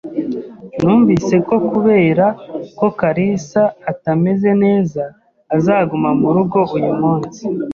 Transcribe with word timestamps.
Numvise 0.81 1.35
ko 1.47 1.55
kubera 1.69 2.25
ko 2.79 2.87
kalisa 2.99 3.63
atameze 3.91 4.49
neza 4.63 5.03
azaguma 5.55 6.09
murugo 6.21 6.59
uyu 6.77 6.93
munsi. 7.01 7.41